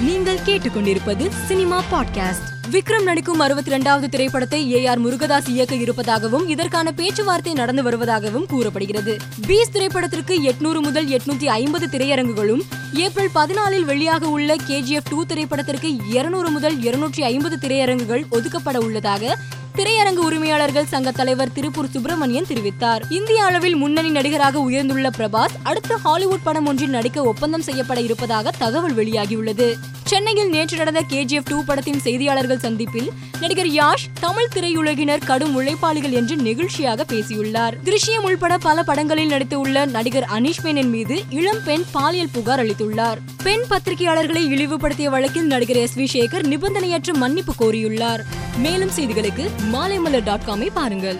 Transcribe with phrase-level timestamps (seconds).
[0.00, 2.70] நீங்கள் கேட்டுக்கொண்டிருப்பது cinema podcast.
[2.70, 9.16] Vikram நடிக்கும் அறுபத்தி இரண்டாவது திரைப்படத்தை ஏ ஆர் முருகதாஸ் இயக்க இருப்பதாகவும் இதற்கான பேச்சுவார்த்தை நடந்து வருவதாகவும் கூறப்படுகிறது.
[9.46, 12.60] பீஸ் திரைப்படத்திற்கு எட்நூறு முதல் எட்நூத்தி ஐம்பது திரையரங்குகளும்
[12.92, 19.38] ஏப்ரல் பதினாலில் வெளியாக உள்ள கேஜிஎஃப் டூ திரைப்படத்திற்கு இருநூறு முதல் இருநூற்றி ஐம்பது திரையரங்குகள் ஒதுக்கப்பட உள்ளதாக
[19.76, 23.00] திரையரங்கு உரிமையாளர்கள் சங்க தலைவர் திருப்பூர் சுப்பிரமணியன் தெரிவித்தார்.
[23.08, 28.96] இந்திய அளவில் முன்னணி நடிகராக உயர்ந்துள்ள பிரபாஸ் அடுத்த ஹாலிவுட் படம் ஒன்றில் நடிக்க ஒப்பந்தம் செய்யப்பட இருப்பதாக தகவல்
[28.96, 29.74] வெளியாகியுள்ளது.
[30.04, 36.36] சென்னையில் நேற்று நடந்த கேஜிஎஃப் டூ படத்தின் செய்தியாளர்கள் சந்திப்பில் நடிகர் யாஷ் தமிழ் திரையுலகினர் கடும் உழைப்பாளிகள் என்று
[36.36, 37.76] நெகிழ்ச்சியாக பேசியுள்ளார்.
[37.84, 43.16] திருஷ்யம் உள்பட பல படங்களில் நடித்துள்ள நடிகர் அனீஷ் மேனன் மீது இளம் பெண் பாலியல் புகார் அளித்துள்ளார்.
[43.42, 48.20] பெண் பத்திரிகையாளர்களை இழிவுபடுத்திய வழக்கில் நடிகர் எஸ் வி சேகர் நிபந்தனையற்ற மன்னிப்பு கோரியுள்ளார்.
[48.58, 51.18] மேலும் செய்திகளுக்கு மாலைமலர் டாட் காமை பாருங்கள்.